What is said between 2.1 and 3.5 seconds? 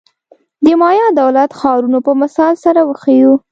مثال سره وښیو.